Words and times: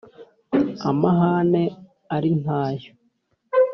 amahane 0.89 1.63
ali 2.15 2.31
nta 2.41 2.63
yo 2.79 2.91